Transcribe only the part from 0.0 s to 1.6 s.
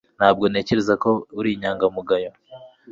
Ntabwo ntekereza ko uri